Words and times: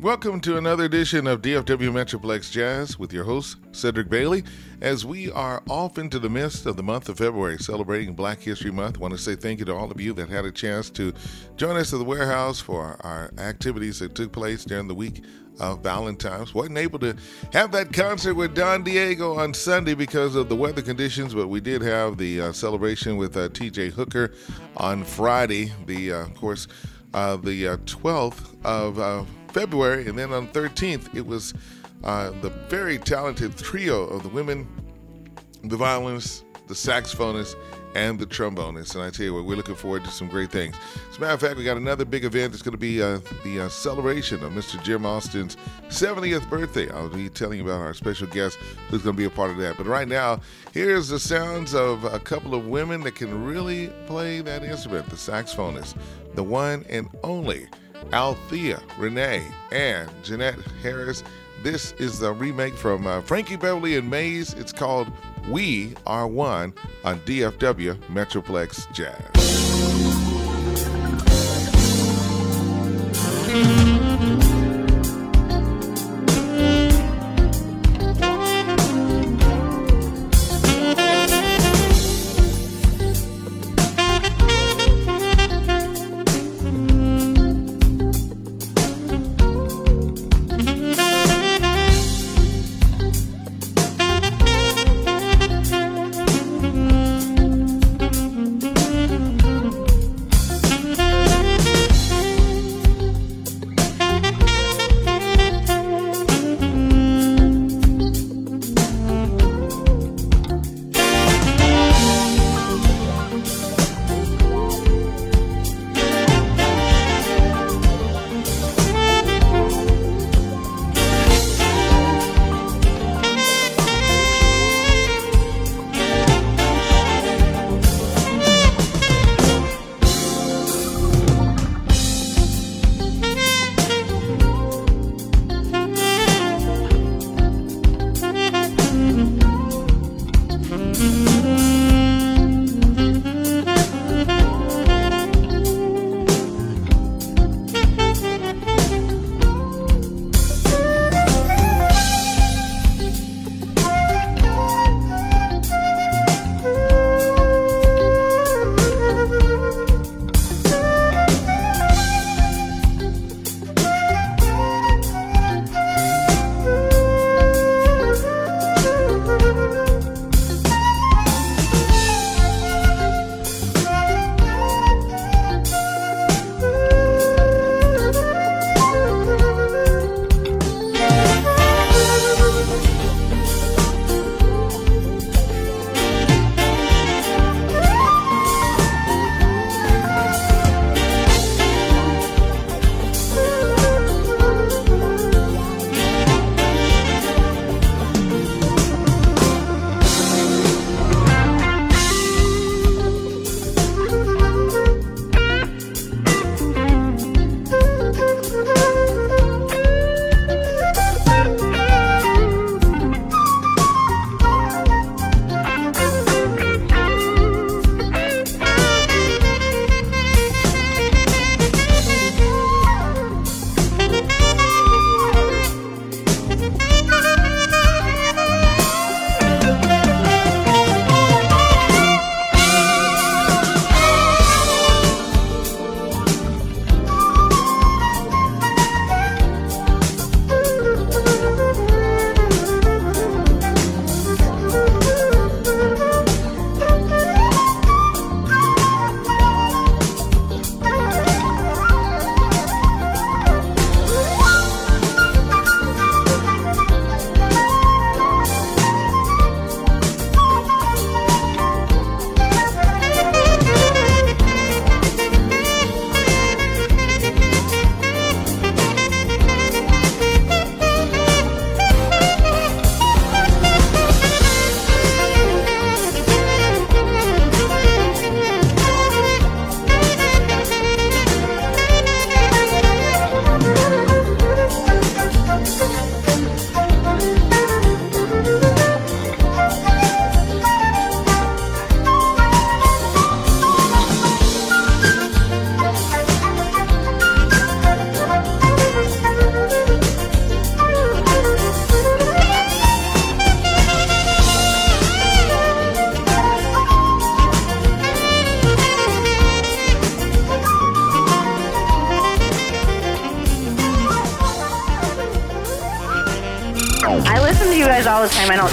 Welcome 0.00 0.40
to 0.42 0.58
another 0.58 0.84
edition 0.84 1.26
of 1.26 1.42
DFW 1.42 1.90
Metroplex 1.90 2.52
Jazz 2.52 3.00
with 3.00 3.12
your 3.12 3.24
host, 3.24 3.56
Cedric 3.72 4.08
Bailey. 4.08 4.44
As 4.80 5.04
we 5.04 5.28
are 5.32 5.60
off 5.68 5.98
into 5.98 6.20
the 6.20 6.30
midst 6.30 6.66
of 6.66 6.76
the 6.76 6.84
month 6.84 7.08
of 7.08 7.18
February, 7.18 7.58
celebrating 7.58 8.14
Black 8.14 8.38
History 8.40 8.70
Month, 8.70 8.98
I 8.98 9.00
want 9.00 9.14
to 9.14 9.18
say 9.18 9.34
thank 9.34 9.58
you 9.58 9.64
to 9.64 9.74
all 9.74 9.90
of 9.90 10.00
you 10.00 10.12
that 10.12 10.28
had 10.28 10.44
a 10.44 10.52
chance 10.52 10.88
to 10.90 11.12
join 11.56 11.76
us 11.76 11.92
at 11.92 11.98
the 11.98 12.04
warehouse 12.04 12.60
for 12.60 12.96
our 13.00 13.32
activities 13.38 13.98
that 13.98 14.14
took 14.14 14.30
place 14.30 14.64
during 14.64 14.86
the 14.86 14.94
week 14.94 15.24
of 15.58 15.82
Valentine's. 15.82 16.54
Wasn't 16.54 16.78
able 16.78 17.00
to 17.00 17.16
have 17.52 17.72
that 17.72 17.92
concert 17.92 18.34
with 18.34 18.54
Don 18.54 18.84
Diego 18.84 19.36
on 19.36 19.52
Sunday 19.52 19.94
because 19.94 20.36
of 20.36 20.48
the 20.48 20.54
weather 20.54 20.80
conditions, 20.80 21.34
but 21.34 21.48
we 21.48 21.60
did 21.60 21.82
have 21.82 22.18
the 22.18 22.40
uh, 22.40 22.52
celebration 22.52 23.16
with 23.16 23.36
uh, 23.36 23.48
TJ 23.48 23.90
Hooker 23.90 24.32
on 24.76 25.02
Friday. 25.02 25.72
The, 25.86 26.12
uh, 26.12 26.18
of 26.20 26.36
course, 26.36 26.68
uh, 27.14 27.36
the 27.36 27.64
12th 27.86 28.54
uh, 28.64 28.68
of 28.68 28.98
uh, 29.00 29.24
February, 29.52 30.08
and 30.08 30.18
then 30.18 30.32
on 30.32 30.48
the 30.52 30.60
13th, 30.60 31.14
it 31.14 31.26
was 31.26 31.54
uh, 32.04 32.30
the 32.42 32.50
very 32.68 32.98
talented 32.98 33.56
trio 33.56 34.04
of 34.04 34.22
the 34.22 34.28
women, 34.28 34.66
the 35.64 35.76
violinists, 35.76 36.44
the 36.68 36.74
saxophonists, 36.74 37.56
and 37.94 38.18
the 38.18 38.26
trombonist. 38.26 38.94
And 38.94 39.02
I 39.02 39.10
tell 39.10 39.24
you 39.24 39.34
what, 39.34 39.44
we're 39.44 39.56
looking 39.56 39.74
forward 39.74 40.04
to 40.04 40.10
some 40.10 40.28
great 40.28 40.50
things. 40.50 40.76
As 41.10 41.16
a 41.16 41.20
matter 41.20 41.34
of 41.34 41.40
fact, 41.40 41.56
we 41.56 41.64
got 41.64 41.76
another 41.76 42.04
big 42.04 42.24
event. 42.24 42.52
It's 42.52 42.62
going 42.62 42.72
to 42.72 42.78
be 42.78 43.02
uh, 43.02 43.18
the 43.42 43.62
uh, 43.62 43.68
celebration 43.68 44.42
of 44.44 44.52
Mr. 44.52 44.82
Jim 44.82 45.04
Austin's 45.04 45.56
70th 45.88 46.48
birthday. 46.48 46.90
I'll 46.90 47.08
be 47.08 47.28
telling 47.28 47.58
you 47.58 47.64
about 47.64 47.80
our 47.80 47.94
special 47.94 48.26
guest 48.28 48.56
who's 48.90 49.02
going 49.02 49.16
to 49.16 49.18
be 49.18 49.24
a 49.24 49.30
part 49.30 49.50
of 49.50 49.56
that. 49.58 49.76
But 49.76 49.86
right 49.86 50.08
now, 50.08 50.40
here's 50.72 51.08
the 51.08 51.18
sounds 51.18 51.74
of 51.74 52.04
a 52.04 52.20
couple 52.20 52.54
of 52.54 52.66
women 52.66 53.00
that 53.02 53.14
can 53.14 53.44
really 53.44 53.88
play 54.06 54.40
that 54.42 54.62
instrument 54.62 55.08
the 55.08 55.16
saxophonist, 55.16 55.96
the 56.34 56.44
one 56.44 56.84
and 56.88 57.08
only. 57.24 57.66
Althea 58.12 58.80
Renee 58.98 59.46
and 59.72 60.10
Jeanette 60.22 60.60
Harris. 60.82 61.22
This 61.62 61.92
is 61.98 62.18
the 62.18 62.32
remake 62.32 62.74
from 62.74 63.06
uh, 63.06 63.20
Frankie 63.20 63.56
Beverly 63.56 63.96
and 63.96 64.08
Maze. 64.08 64.54
It's 64.54 64.72
called 64.72 65.10
We 65.48 65.94
Are 66.06 66.28
One 66.28 66.72
on 67.04 67.20
DFW 67.20 67.94
Metroplex 68.08 68.92
Jazz. 68.92 69.48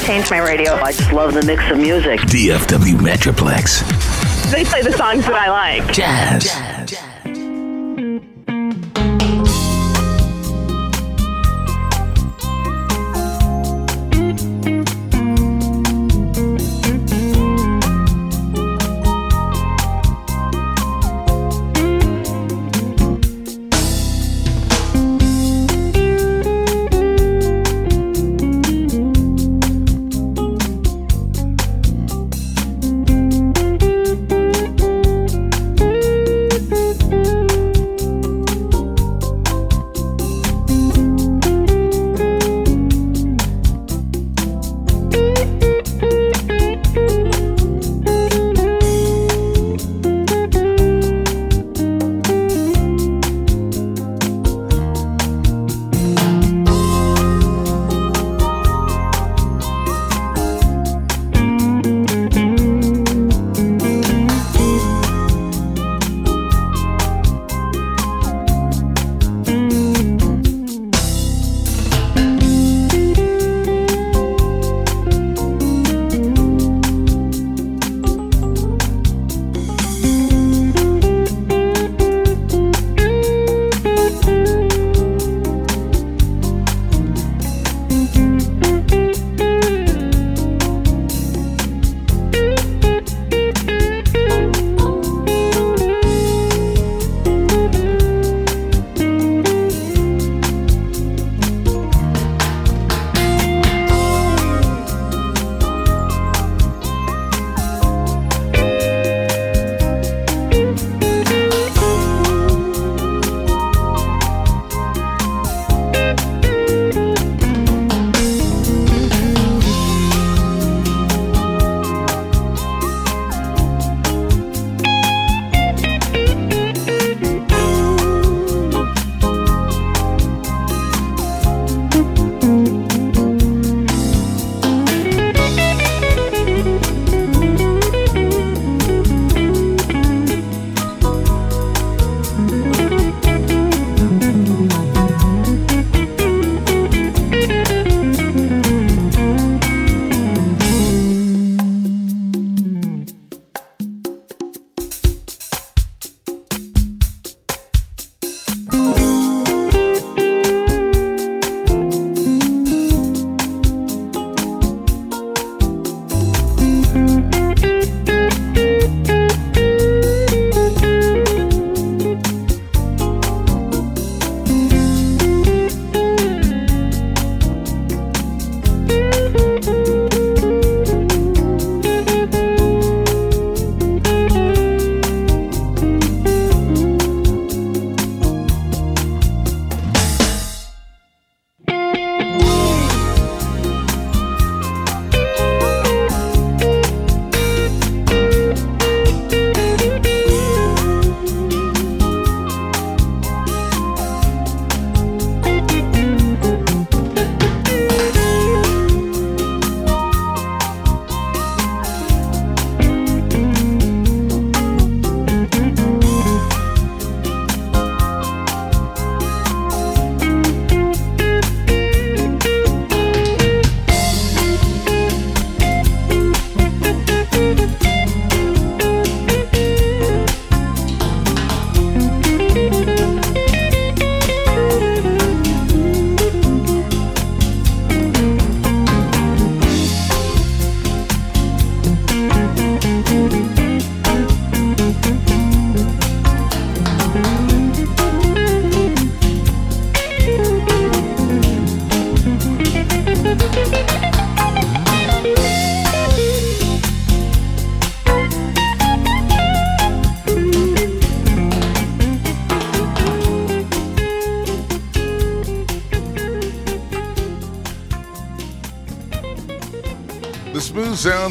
The 0.06 0.14
time. 0.14 0.22
I 0.22 0.22
don't 0.22 0.28
change 0.28 0.32
my 0.32 0.40
radio. 0.40 0.74
I 0.76 0.92
just 0.92 1.12
love 1.12 1.34
the 1.34 1.44
mix 1.44 1.70
of 1.72 1.78
music. 1.78 2.20
DFW 2.22 2.96
Metroplex. 2.98 4.52
They 4.52 4.64
play 4.64 4.82
the 4.82 4.92
songs 4.94 5.26
that 5.26 5.36
I 5.36 5.50
like. 5.50 5.94
Jazz. 5.94 6.44
Jazz. 6.44 6.65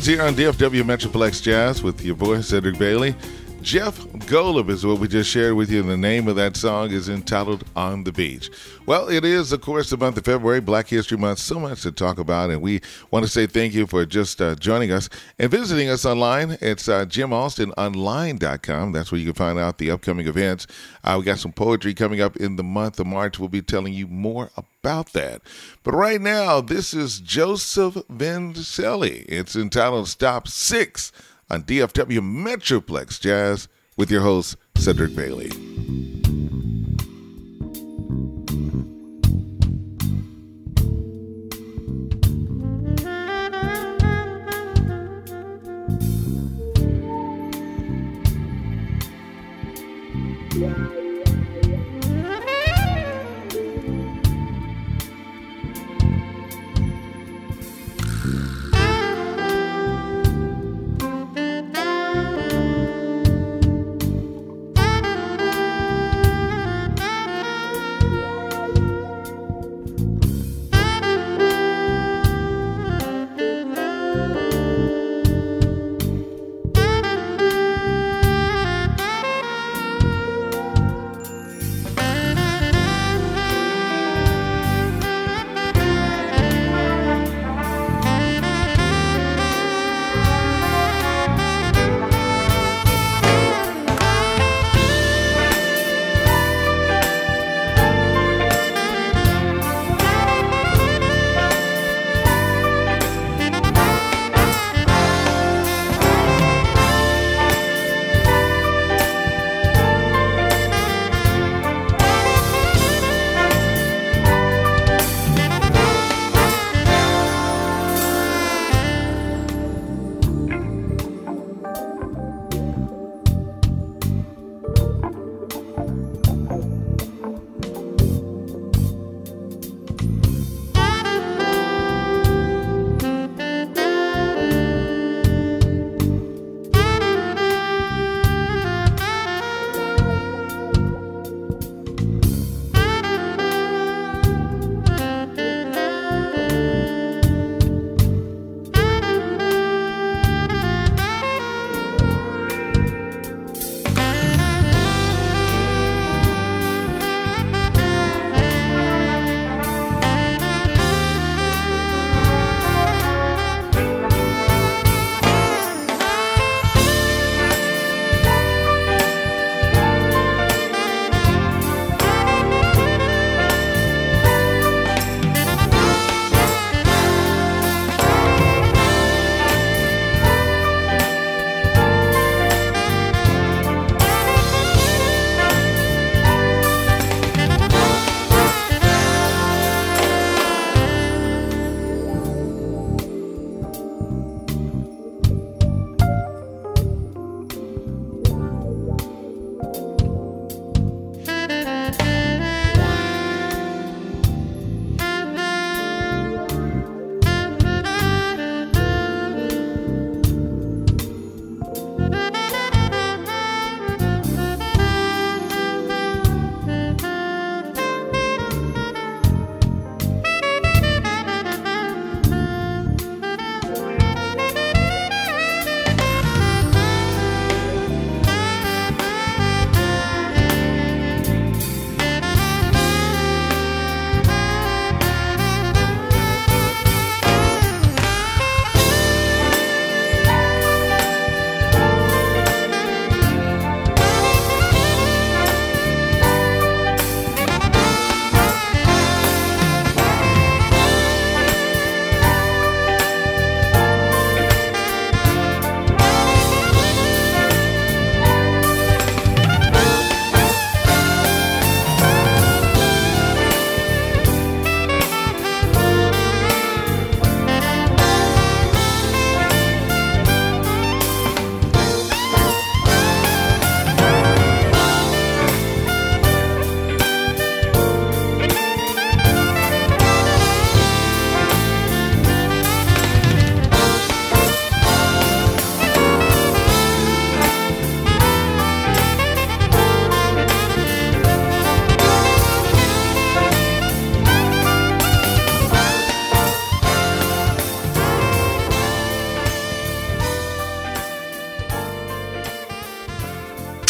Here 0.04 0.20
on 0.20 0.34
DFW 0.34 0.82
Metroplex 0.82 1.40
Jazz 1.40 1.82
with 1.82 2.04
your 2.04 2.14
boy 2.14 2.42
Cedric 2.42 2.78
Bailey. 2.78 3.14
Jeff 3.64 3.98
Golub 4.28 4.68
is 4.68 4.84
what 4.84 4.98
we 4.98 5.08
just 5.08 5.30
shared 5.30 5.54
with 5.54 5.70
you. 5.70 5.82
The 5.82 5.96
name 5.96 6.28
of 6.28 6.36
that 6.36 6.54
song 6.54 6.90
is 6.90 7.08
entitled 7.08 7.64
On 7.74 8.04
the 8.04 8.12
Beach. 8.12 8.50
Well, 8.84 9.08
it 9.08 9.24
is, 9.24 9.52
of 9.52 9.62
course, 9.62 9.88
the 9.88 9.96
month 9.96 10.18
of 10.18 10.26
February, 10.26 10.60
Black 10.60 10.86
History 10.88 11.16
Month. 11.16 11.38
So 11.38 11.58
much 11.58 11.80
to 11.82 11.90
talk 11.90 12.18
about. 12.18 12.50
And 12.50 12.60
we 12.60 12.82
want 13.10 13.24
to 13.24 13.32
say 13.32 13.46
thank 13.46 13.72
you 13.72 13.86
for 13.86 14.04
just 14.04 14.42
uh, 14.42 14.54
joining 14.56 14.92
us 14.92 15.08
and 15.38 15.50
visiting 15.50 15.88
us 15.88 16.04
online. 16.04 16.58
It's 16.60 16.90
uh, 16.90 17.06
jimaustinonline.com. 17.06 18.92
That's 18.92 19.10
where 19.10 19.18
you 19.18 19.32
can 19.32 19.34
find 19.34 19.58
out 19.58 19.78
the 19.78 19.90
upcoming 19.90 20.26
events. 20.26 20.66
Uh, 21.02 21.16
we 21.18 21.24
got 21.24 21.38
some 21.38 21.52
poetry 21.52 21.94
coming 21.94 22.20
up 22.20 22.36
in 22.36 22.56
the 22.56 22.62
month 22.62 23.00
of 23.00 23.06
March. 23.06 23.38
We'll 23.38 23.48
be 23.48 23.62
telling 23.62 23.94
you 23.94 24.06
more 24.06 24.50
about 24.58 25.14
that. 25.14 25.40
But 25.82 25.94
right 25.94 26.20
now, 26.20 26.60
this 26.60 26.92
is 26.92 27.18
Joseph 27.18 27.94
Vincelli. 28.12 29.24
It's 29.26 29.56
entitled 29.56 30.08
Stop 30.08 30.48
Six 30.48 31.12
on 31.50 31.62
DFW 31.64 32.20
Metroplex 32.20 33.20
Jazz 33.20 33.68
with 33.96 34.10
your 34.10 34.22
host, 34.22 34.56
Cedric 34.76 35.14
Bailey. 35.14 35.50
Yeah. 50.54 51.03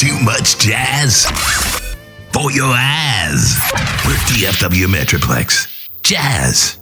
Too 0.04 0.20
much 0.20 0.58
jazz 0.58 1.24
for 2.30 2.50
your 2.52 2.74
ass 2.76 3.58
with 4.04 4.18
DFW 4.28 4.84
Metroplex. 4.86 5.88
Jazz. 6.02 6.76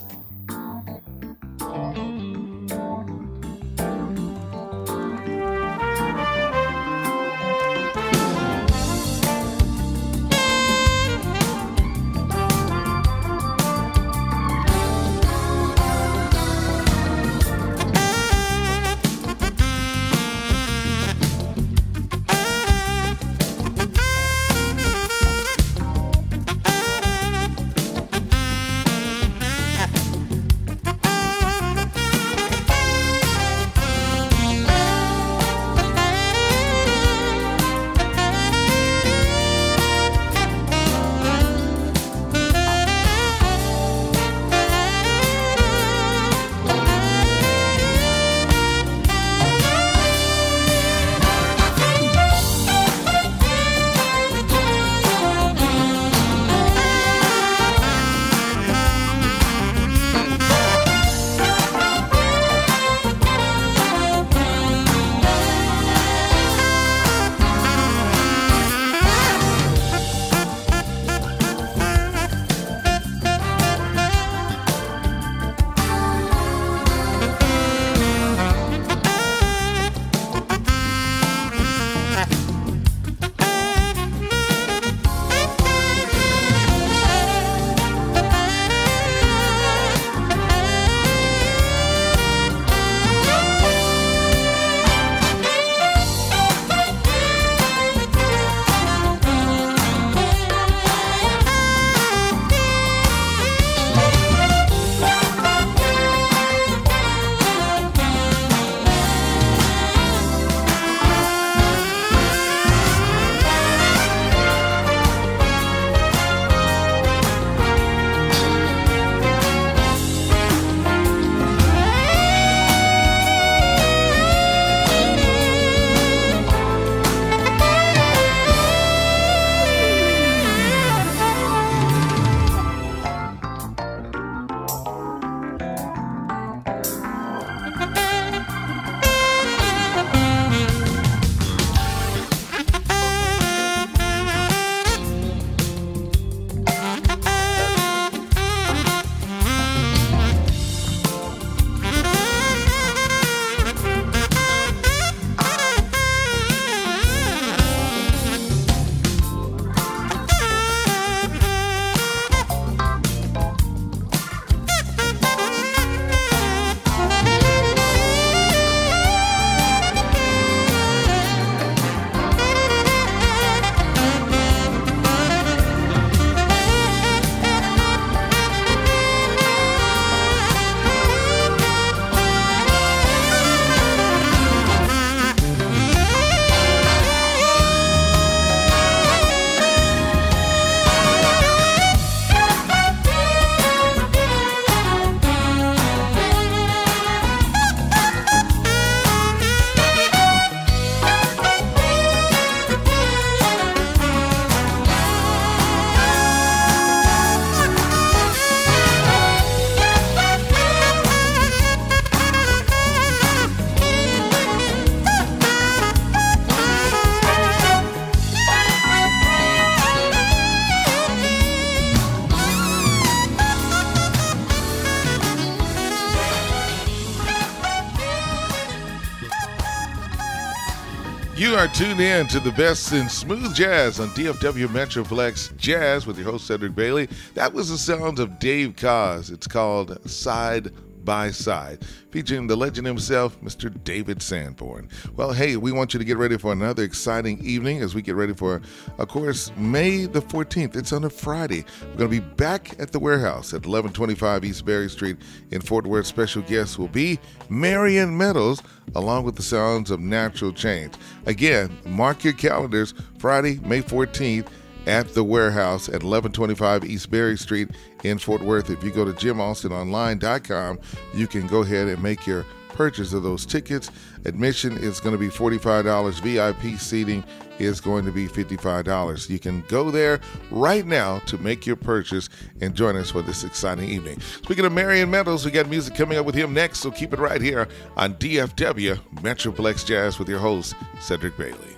Are 231.63 231.69
tuned 231.69 232.01
in 232.01 232.27
to 232.27 232.41
the 232.41 232.51
best 232.51 232.93
in 232.93 233.09
smooth 233.09 233.55
jazz 233.55 234.01
on 234.01 234.09
DFW 234.09 234.67
Metroplex 234.67 235.57
Jazz 235.57 236.09
with 236.09 236.19
your 236.19 236.29
host 236.29 236.49
Cedric 236.49 236.75
Bailey. 236.75 237.09
That 237.35 237.53
was 237.53 237.69
the 237.69 237.79
sounds 237.79 238.19
of 238.19 238.41
Dave 238.41 238.75
Koz. 238.75 239.31
It's 239.31 239.47
called 239.47 239.97
Side 240.11 240.73
by 241.05 241.31
Side, 241.31 241.85
featuring 242.11 242.47
the 242.47 242.57
legend 242.57 242.87
himself, 242.87 243.41
Mr. 243.41 243.73
David 243.85 244.23
Sanborn. 244.23 244.89
Well, 245.17 245.33
hey, 245.33 245.57
we 245.57 245.73
want 245.73 245.95
you 245.95 245.99
to 245.99 246.05
get 246.05 246.17
ready 246.17 246.37
for 246.39 246.53
another 246.53 246.83
exciting 246.83 247.45
evening 247.45 247.81
as 247.81 247.95
we 247.95 248.03
get 248.03 248.17
ready 248.17 248.35
for, 248.35 248.61
of 248.99 249.09
course, 249.09 249.51
May 249.57 250.07
the 250.07 250.23
14th. 250.23 250.77
It's 250.77 250.93
on 250.93 251.05
a 251.05 251.11
Friday. 251.11 251.65
We're 251.81 251.97
going 251.97 252.11
to 252.11 252.21
be 252.21 252.35
back 252.35 252.79
at 252.81 252.93
the 252.93 252.99
warehouse 252.99 253.53
at 253.53 253.67
1125 253.67 254.45
East 254.45 254.65
Berry 254.65 254.89
Street 254.89 255.17
in 255.51 255.61
Fort 255.61 255.87
Worth. 255.87 256.07
Special 256.07 256.43
guests 256.43 256.79
will 256.79 256.89
be 256.89 257.19
Marion 257.49 258.17
Meadows, 258.17 258.63
along 258.95 259.25
with 259.25 259.37
the 259.37 259.43
sounds 259.43 259.91
of 259.91 260.01
Natural 260.01 260.53
Change. 260.53 260.95
Again, 261.27 261.77
mark 261.85 262.25
your 262.25 262.35
calendars, 262.35 262.95
Friday, 263.19 263.59
May 263.65 263.83
14th 263.83 264.49
at 264.87 265.15
the 265.15 265.25
warehouse 265.25 265.89
at 265.89 266.03
1125 266.03 266.85
East 266.85 267.11
Berry 267.11 267.37
Street 267.37 267.69
in 268.05 268.19
Fort 268.19 268.43
Worth. 268.43 268.71
If 268.71 268.83
you 268.83 268.91
go 268.91 269.05
to 269.05 269.13
jimaustinonline.com, 269.13 270.79
you 271.15 271.27
can 271.27 271.47
go 271.47 271.63
ahead 271.63 271.89
and 271.89 272.03
make 272.03 272.27
your 272.27 272.45
purchase 272.69 273.13
of 273.13 273.23
those 273.23 273.47
tickets. 273.47 273.91
Admission 274.25 274.77
is 274.77 275.01
going 275.01 275.13
to 275.13 275.19
be 275.19 275.29
$45. 275.29 276.21
VIP 276.21 276.79
seating 276.81 277.25
is 277.59 277.81
going 277.81 278.05
to 278.05 278.13
be 278.13 278.27
$55. 278.27 279.29
You 279.29 279.39
can 279.39 279.63
go 279.69 279.91
there 279.91 280.21
right 280.51 280.87
now 280.87 281.19
to 281.21 281.39
make 281.39 281.67
your 281.67 281.77
purchase 281.77 282.29
and 282.61 282.75
join 282.75 282.97
us 282.97 283.11
for 283.11 283.23
this 283.23 283.45
exciting 283.45 283.89
evening. 283.89 284.21
Speaking 284.21 284.65
of 284.65 284.73
Marion 284.73 285.11
Meadows, 285.11 285.45
we 285.45 285.51
got 285.51 285.69
music 285.69 285.95
coming 285.95 286.19
up 286.19 286.27
with 286.27 286.35
him 286.35 286.53
next, 286.55 286.81
so 286.81 286.91
keep 286.91 287.13
it 287.13 287.19
right 287.19 287.41
here 287.41 287.69
on 287.97 288.15
DFW 288.15 288.99
Metroplex 289.17 289.85
Jazz 289.85 290.19
with 290.19 290.29
your 290.29 290.39
host, 290.39 290.75
Cedric 291.01 291.37
Bailey. 291.37 291.77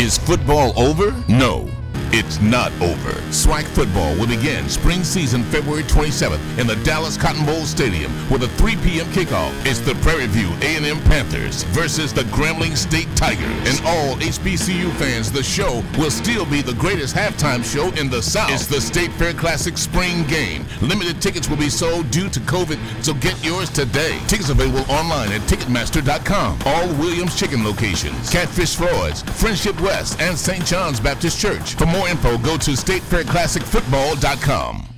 Is 0.00 0.18
football 0.18 0.78
over? 0.78 1.12
No. 1.28 1.70
It's 2.14 2.40
not 2.40 2.72
over. 2.82 3.12
SWAC 3.30 3.64
football 3.64 4.14
will 4.16 4.26
begin 4.26 4.68
spring 4.68 5.02
season 5.02 5.42
February 5.44 5.82
27th 5.84 6.58
in 6.58 6.66
the 6.66 6.76
Dallas 6.84 7.16
Cotton 7.16 7.46
Bowl 7.46 7.64
Stadium 7.64 8.12
with 8.30 8.42
a 8.42 8.48
3 8.48 8.76
p.m. 8.76 9.06
kickoff. 9.06 9.50
It's 9.64 9.80
the 9.80 9.94
Prairie 9.96 10.26
View 10.26 10.48
A&M 10.60 11.00
Panthers 11.04 11.62
versus 11.64 12.12
the 12.12 12.22
Grambling 12.24 12.76
State 12.76 13.08
Tigers. 13.16 13.46
And 13.66 13.80
all 13.86 14.16
HBCU 14.16 14.92
fans, 14.92 15.32
the 15.32 15.42
show 15.42 15.82
will 15.98 16.10
still 16.10 16.44
be 16.46 16.62
the 16.62 16.74
greatest 16.74 17.14
halftime 17.14 17.64
show 17.64 17.88
in 18.00 18.10
the 18.10 18.22
South. 18.22 18.50
It's 18.50 18.66
the 18.66 18.80
State 18.80 19.12
Fair 19.12 19.32
Classic 19.32 19.78
spring 19.78 20.26
game. 20.26 20.66
Limited 20.80 21.20
tickets 21.22 21.48
will 21.48 21.56
be 21.56 21.70
sold 21.70 22.10
due 22.10 22.28
to 22.28 22.40
COVID, 22.40 22.78
so 23.02 23.14
get 23.14 23.42
yours 23.44 23.70
today. 23.70 24.18
Tickets 24.28 24.50
available 24.50 24.84
online 24.90 25.32
at 25.32 25.40
Ticketmaster.com. 25.42 26.58
All 26.66 26.88
Williams 26.94 27.38
Chicken 27.38 27.64
locations, 27.64 28.30
Catfish 28.30 28.76
Floyd's, 28.76 29.22
Friendship 29.40 29.80
West, 29.80 30.20
and 30.20 30.36
St. 30.36 30.64
John's 30.64 31.00
Baptist 31.00 31.40
Church. 31.40 31.76
For 31.82 31.88
more 31.88 32.08
info, 32.08 32.38
go 32.38 32.56
to 32.58 32.70
StateFairClassicFootball.com. 32.70 34.91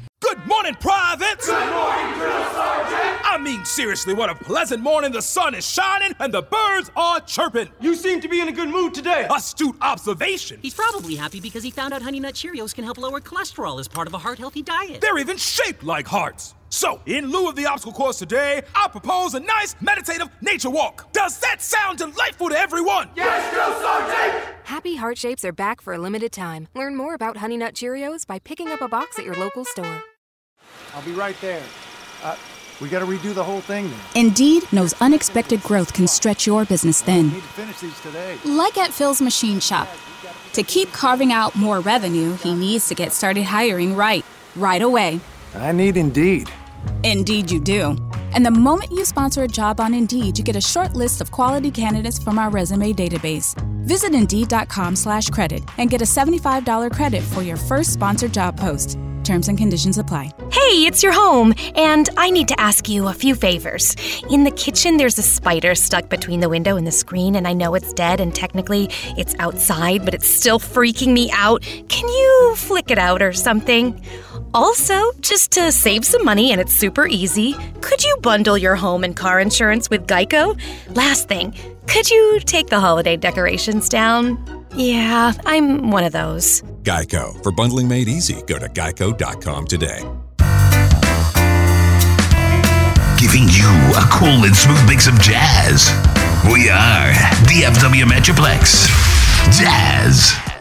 Good 0.44 0.50
morning, 0.50 0.74
privates! 0.74 1.46
Good 1.46 1.70
morning, 1.72 2.18
Drill 2.18 2.44
Sergeant! 2.52 3.20
I 3.24 3.38
mean, 3.40 3.64
seriously, 3.64 4.12
what 4.12 4.28
a 4.28 4.34
pleasant 4.34 4.82
morning. 4.82 5.10
The 5.10 5.22
sun 5.22 5.54
is 5.54 5.66
shining 5.66 6.14
and 6.20 6.34
the 6.34 6.42
birds 6.42 6.90
are 6.94 7.18
chirping. 7.20 7.70
You 7.80 7.94
seem 7.94 8.20
to 8.20 8.28
be 8.28 8.40
in 8.40 8.48
a 8.48 8.52
good 8.52 8.68
mood 8.68 8.92
today. 8.92 9.26
Astute 9.34 9.74
observation. 9.80 10.58
He's 10.60 10.74
probably 10.74 11.14
happy 11.14 11.40
because 11.40 11.62
he 11.62 11.70
found 11.70 11.94
out 11.94 12.02
Honey 12.02 12.20
Nut 12.20 12.34
Cheerios 12.34 12.74
can 12.74 12.84
help 12.84 12.98
lower 12.98 13.22
cholesterol 13.22 13.80
as 13.80 13.88
part 13.88 14.06
of 14.06 14.12
a 14.12 14.18
heart 14.18 14.38
healthy 14.38 14.60
diet. 14.60 15.00
They're 15.00 15.16
even 15.16 15.38
shaped 15.38 15.82
like 15.82 16.06
hearts. 16.06 16.54
So, 16.68 17.00
in 17.06 17.30
lieu 17.30 17.48
of 17.48 17.56
the 17.56 17.64
obstacle 17.64 17.94
course 17.94 18.18
today, 18.18 18.60
I 18.74 18.88
propose 18.88 19.32
a 19.32 19.40
nice 19.40 19.74
meditative 19.80 20.28
nature 20.42 20.68
walk. 20.68 21.10
Does 21.14 21.38
that 21.38 21.62
sound 21.62 21.98
delightful 21.98 22.50
to 22.50 22.58
everyone? 22.58 23.08
Yes, 23.16 23.50
Drill 23.50 23.80
Sergeant! 23.80 24.44
Happy 24.64 24.96
Heart 24.96 25.16
Shapes 25.16 25.44
are 25.46 25.52
back 25.52 25.80
for 25.80 25.94
a 25.94 25.98
limited 25.98 26.32
time. 26.32 26.68
Learn 26.74 26.96
more 26.96 27.14
about 27.14 27.38
Honey 27.38 27.56
Nut 27.56 27.72
Cheerios 27.72 28.26
by 28.26 28.38
picking 28.40 28.68
up 28.68 28.82
a 28.82 28.88
box 28.88 29.18
at 29.18 29.24
your 29.24 29.36
local 29.36 29.64
store. 29.64 30.02
I'll 30.94 31.02
be 31.02 31.12
right 31.12 31.36
there. 31.40 31.62
Uh, 32.22 32.36
we 32.80 32.88
got 32.88 33.00
to 33.00 33.06
redo 33.06 33.34
the 33.34 33.42
whole 33.44 33.60
thing 33.60 33.88
then. 33.88 34.00
Indeed 34.26 34.72
knows 34.72 34.94
unexpected 35.00 35.62
growth 35.62 35.92
can 35.92 36.06
stretch 36.06 36.46
your 36.46 36.64
business 36.64 37.02
thin. 37.02 37.28
Need 37.28 37.34
to 37.34 37.48
finish 37.48 37.80
these 37.80 38.00
today. 38.00 38.38
Like 38.44 38.78
at 38.78 38.92
Phil's 38.92 39.20
Machine 39.20 39.60
Shop. 39.60 39.88
To 40.54 40.62
keep 40.62 40.92
carving 40.92 41.32
out 41.32 41.56
more 41.56 41.80
revenue, 41.80 42.34
he 42.36 42.54
needs 42.54 42.88
to 42.88 42.94
get 42.94 43.12
started 43.12 43.44
hiring 43.44 43.96
right, 43.96 44.24
right 44.54 44.82
away. 44.82 45.20
I 45.54 45.72
need 45.72 45.96
Indeed. 45.96 46.50
Indeed, 47.04 47.50
you 47.50 47.60
do. 47.60 47.96
And 48.34 48.44
the 48.44 48.50
moment 48.50 48.90
you 48.90 49.04
sponsor 49.04 49.44
a 49.44 49.48
job 49.48 49.80
on 49.80 49.94
Indeed, 49.94 50.36
you 50.36 50.44
get 50.44 50.56
a 50.56 50.60
short 50.60 50.94
list 50.94 51.20
of 51.20 51.30
quality 51.30 51.70
candidates 51.70 52.22
from 52.22 52.38
our 52.38 52.50
resume 52.50 52.92
database. 52.92 53.54
Visit 53.84 54.12
Indeed.com 54.12 54.96
slash 54.96 55.30
credit 55.30 55.62
and 55.78 55.88
get 55.88 56.02
a 56.02 56.04
$75 56.04 56.92
credit 56.92 57.22
for 57.22 57.42
your 57.42 57.56
first 57.56 57.92
sponsored 57.92 58.34
job 58.34 58.58
post. 58.58 58.98
Terms 59.24 59.48
and 59.48 59.56
conditions 59.56 59.96
apply. 59.96 60.32
Hey, 60.52 60.84
it's 60.84 61.02
your 61.02 61.12
home, 61.12 61.54
and 61.76 62.10
I 62.16 62.30
need 62.30 62.48
to 62.48 62.60
ask 62.60 62.88
you 62.90 63.08
a 63.08 63.14
few 63.14 63.34
favors. 63.34 63.96
In 64.28 64.44
the 64.44 64.50
kitchen, 64.50 64.98
there's 64.98 65.18
a 65.18 65.22
spider 65.22 65.74
stuck 65.74 66.10
between 66.10 66.40
the 66.40 66.48
window 66.48 66.76
and 66.76 66.86
the 66.86 66.92
screen, 66.92 67.34
and 67.34 67.48
I 67.48 67.54
know 67.54 67.74
it's 67.74 67.94
dead, 67.94 68.20
and 68.20 68.34
technically 68.34 68.90
it's 69.16 69.34
outside, 69.38 70.04
but 70.04 70.12
it's 70.12 70.28
still 70.28 70.58
freaking 70.58 71.14
me 71.14 71.30
out. 71.32 71.62
Can 71.88 72.06
you 72.06 72.54
flick 72.56 72.90
it 72.90 72.98
out 72.98 73.22
or 73.22 73.32
something? 73.32 73.98
Also, 74.54 75.10
just 75.20 75.50
to 75.50 75.72
save 75.72 76.04
some 76.04 76.24
money 76.24 76.52
and 76.52 76.60
it's 76.60 76.72
super 76.72 77.08
easy, 77.08 77.56
could 77.80 78.04
you 78.04 78.16
bundle 78.22 78.56
your 78.56 78.76
home 78.76 79.02
and 79.02 79.16
car 79.16 79.40
insurance 79.40 79.90
with 79.90 80.06
Geico? 80.06 80.56
Last 80.94 81.26
thing, 81.26 81.56
could 81.88 82.08
you 82.08 82.38
take 82.38 82.68
the 82.68 82.78
holiday 82.78 83.16
decorations 83.16 83.88
down? 83.88 84.38
Yeah, 84.76 85.32
I'm 85.44 85.90
one 85.90 86.04
of 86.04 86.12
those. 86.12 86.62
Geico. 86.84 87.42
For 87.42 87.50
bundling 87.50 87.88
made 87.88 88.06
easy, 88.06 88.42
go 88.46 88.60
to 88.60 88.68
geico.com 88.68 89.66
today. 89.66 89.98
Giving 93.18 93.48
you 93.48 93.66
a 93.96 94.06
cool 94.12 94.44
and 94.44 94.54
smooth 94.54 94.86
mix 94.86 95.08
of 95.08 95.18
jazz. 95.18 95.90
We 96.46 96.68
are 96.68 97.10
DFW 97.48 98.04
Metroplex. 98.04 98.86
Jazz. 99.58 100.53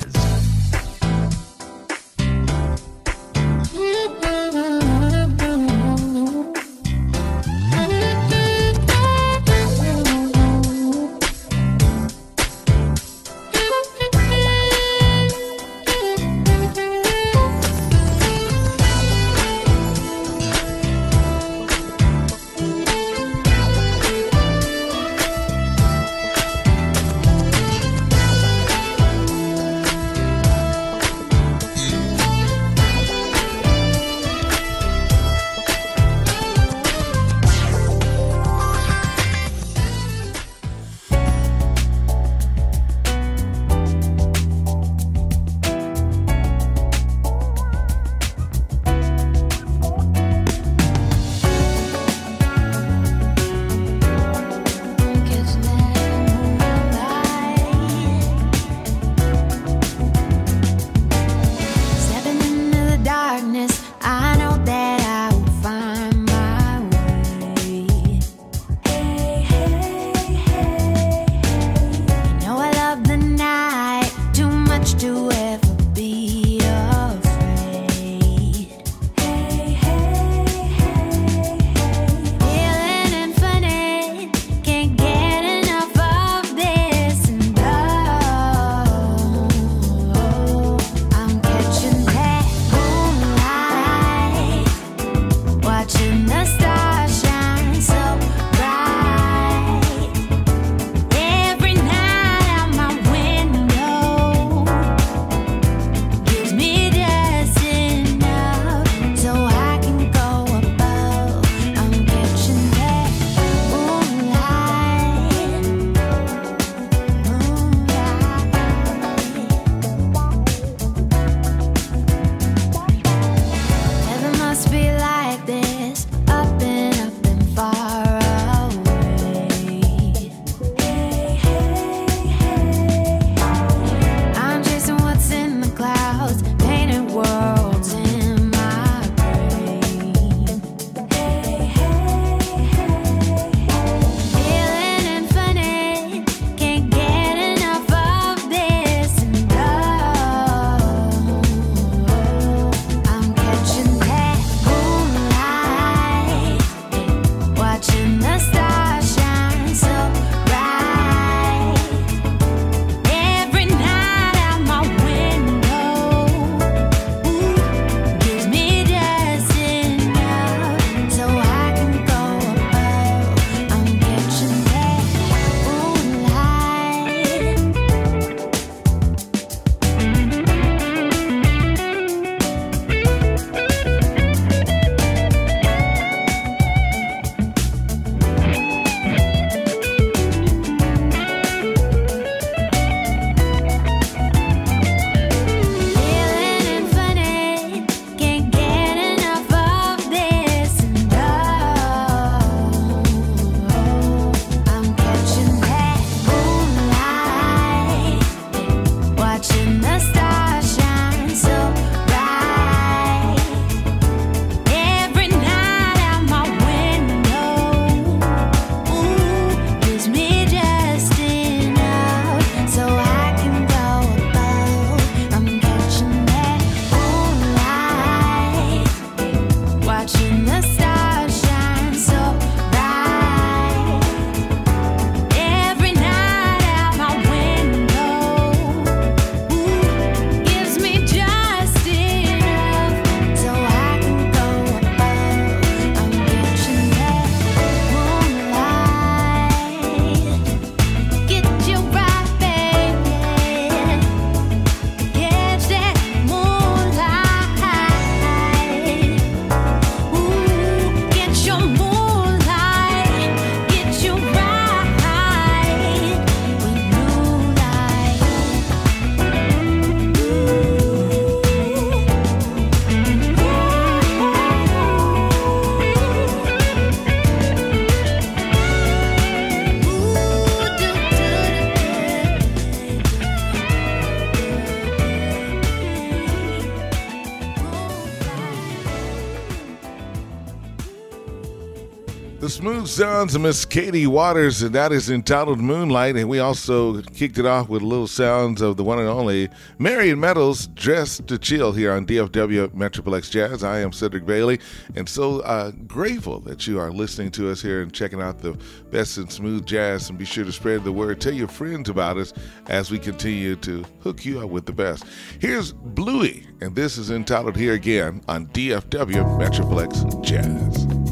Sounds 292.94 293.34
of 293.34 293.42
Miss 293.42 293.66
Katie 293.66 294.06
Waters, 294.06 294.62
and 294.62 294.76
that 294.76 294.92
is 294.92 295.10
entitled 295.10 295.60
Moonlight. 295.60 296.16
And 296.16 296.30
we 296.30 296.38
also 296.38 297.02
kicked 297.02 297.40
it 297.40 297.46
off 297.46 297.68
with 297.68 297.82
little 297.82 298.08
sounds 298.08 298.62
of 298.62 298.78
the 298.78 298.84
one 298.84 299.00
and 299.00 299.08
only 299.08 299.50
Marion 299.80 300.20
Meadows, 300.20 300.68
Dressed 300.68 301.28
to 301.28 301.40
Chill, 301.40 301.72
here 301.72 301.92
on 301.92 302.06
DFW 302.06 302.68
Metroplex 302.70 303.32
Jazz. 303.32 303.64
I 303.64 303.80
am 303.80 303.94
Cedric 303.94 304.28
Bailey, 304.28 304.60
and 304.96 305.10
so 305.10 305.40
uh, 305.40 305.72
grateful 305.88 306.40
that 306.42 306.68
you 306.68 306.80
are 306.80 306.92
listening 306.92 307.32
to 307.32 307.50
us 307.50 307.64
here 307.64 307.82
and 307.82 307.92
checking 307.92 308.22
out 308.22 308.40
the 308.40 308.56
best 308.92 309.18
in 309.18 309.28
smooth 309.28 309.66
jazz. 309.66 310.10
And 310.10 310.20
be 310.20 310.26
sure 310.26 310.46
to 310.46 310.52
spread 310.52 310.84
the 310.84 310.92
word. 310.92 311.20
Tell 311.20 311.34
your 311.34 311.48
friends 311.48 311.90
about 311.90 312.18
us 312.18 312.32
as 312.68 312.92
we 312.92 313.00
continue 313.00 313.56
to 313.56 313.84
hook 314.02 314.24
you 314.24 314.42
up 314.42 314.52
with 314.52 314.68
the 314.68 314.74
best. 314.74 315.06
Here's 315.40 315.74
Bluey, 315.74 316.46
and 316.62 316.76
this 316.76 317.00
is 317.00 317.10
entitled 317.10 317.56
Here 317.56 317.74
Again 317.74 318.22
on 318.28 318.48
DFW 318.48 319.40
Metroplex 319.40 320.24
Jazz. 320.24 321.03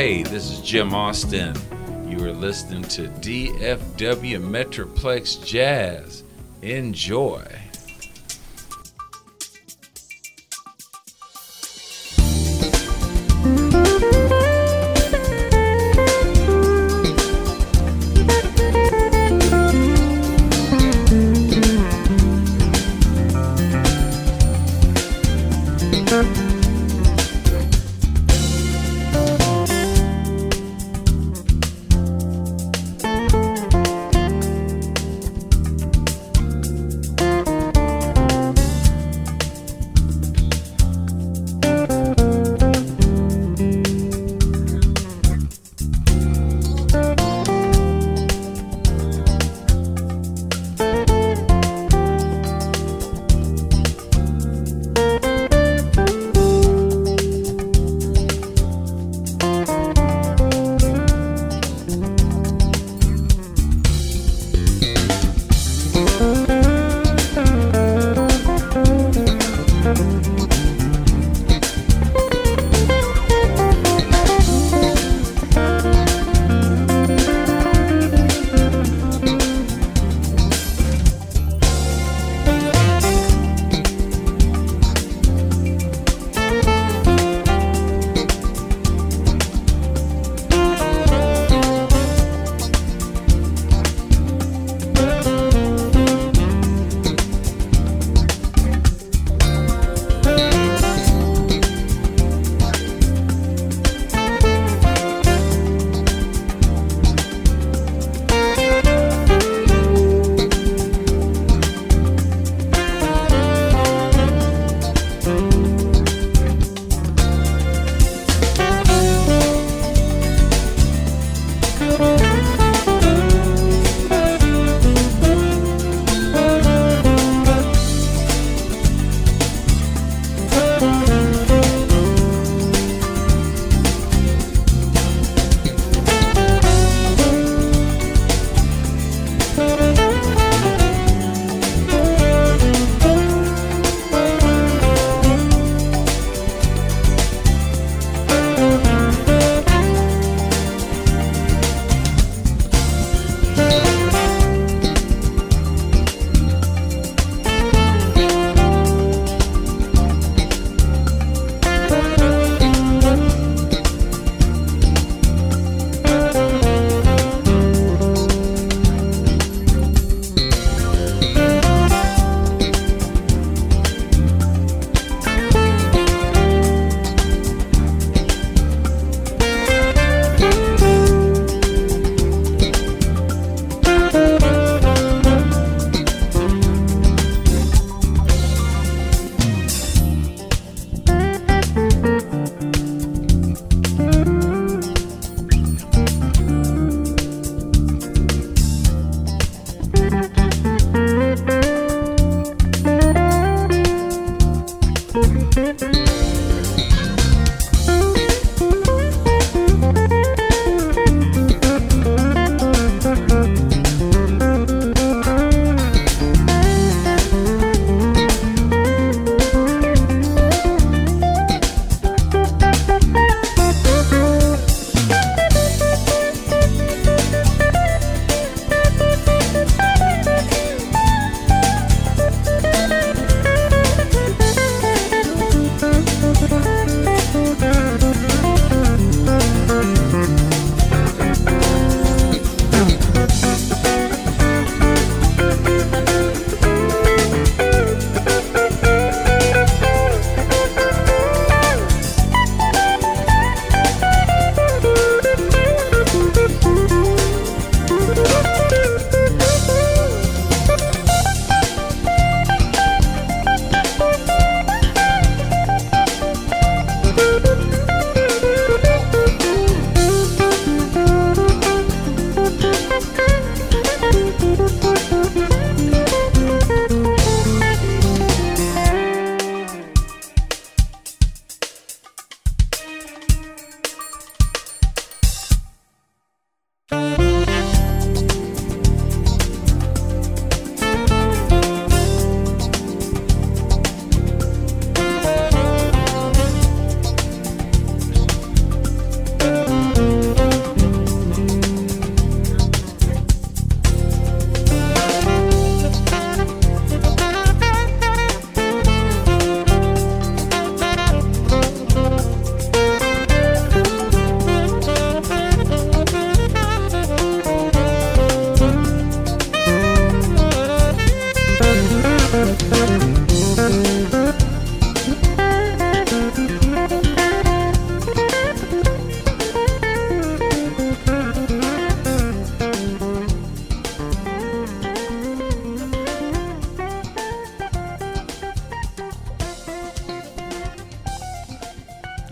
Hey, 0.00 0.22
this 0.22 0.50
is 0.50 0.62
Jim 0.62 0.94
Austin. 0.94 1.54
You 2.08 2.24
are 2.24 2.32
listening 2.32 2.84
to 2.84 3.02
DFW 3.02 4.40
Metroplex 4.40 5.44
Jazz. 5.44 6.24
Enjoy. 6.62 7.46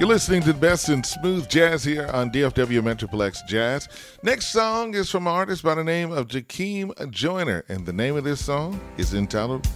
You're 0.08 0.14
listening 0.14 0.40
to 0.44 0.54
the 0.54 0.58
best 0.58 0.88
in 0.88 1.04
smooth 1.04 1.50
jazz 1.50 1.84
here 1.84 2.06
on 2.06 2.30
DFW 2.30 2.80
Metroplex 2.80 3.46
Jazz. 3.46 3.90
Next 4.22 4.46
song 4.46 4.94
is 4.94 5.10
from 5.10 5.26
an 5.26 5.34
artist 5.34 5.62
by 5.62 5.74
the 5.74 5.84
name 5.84 6.12
of 6.12 6.28
Jakiem 6.28 7.10
Joyner, 7.10 7.62
and 7.68 7.84
the 7.84 7.92
name 7.92 8.16
of 8.16 8.24
this 8.24 8.42
song 8.42 8.80
is 8.96 9.12
entitled 9.12 9.68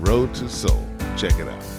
Road 0.00 0.34
to 0.34 0.48
Soul. 0.50 0.86
Check 1.16 1.38
it 1.38 1.48
out. 1.48 1.77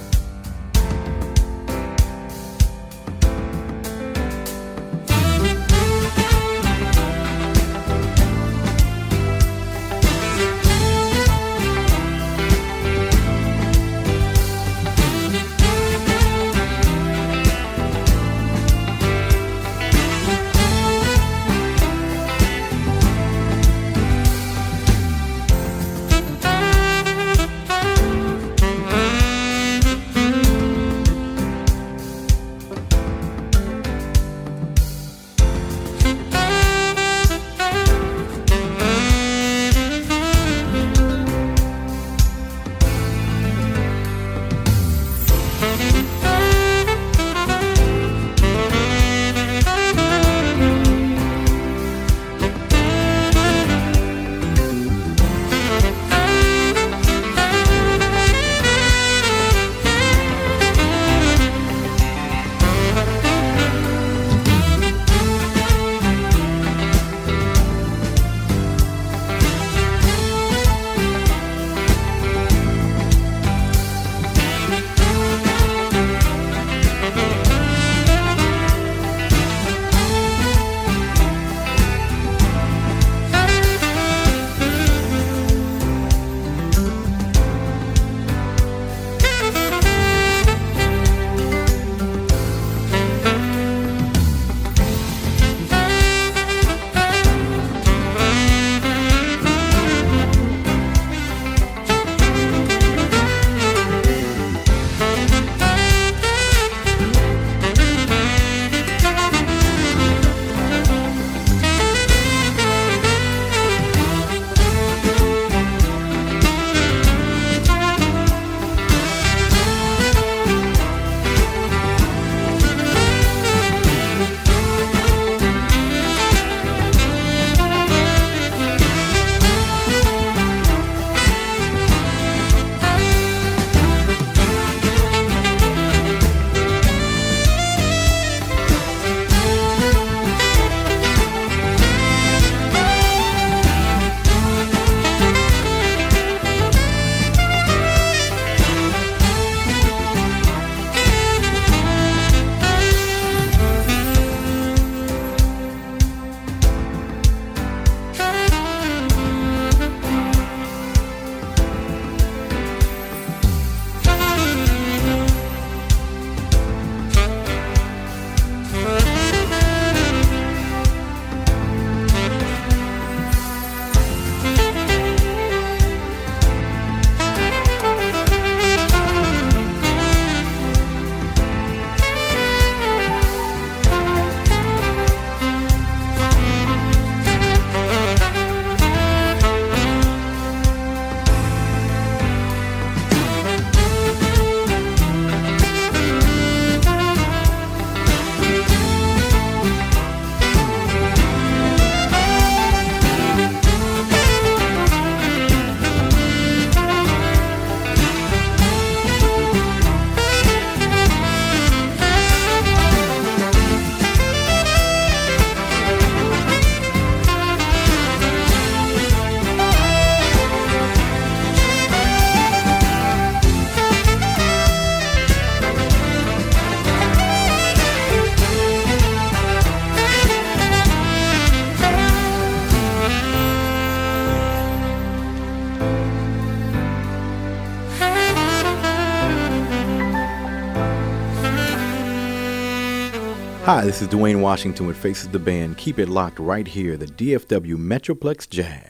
This 243.90 244.04
is 244.04 244.08
Dwayne 244.08 244.40
Washington 244.40 244.86
with 244.86 244.98
Faces 244.98 245.30
the 245.30 245.40
Band. 245.40 245.76
Keep 245.80 245.98
it 245.98 246.10
locked 246.10 246.38
right 246.38 246.68
here, 246.68 246.96
the 246.96 247.08
DFW 247.08 247.76
Metroplex 247.76 248.48
Jazz. 248.48 248.89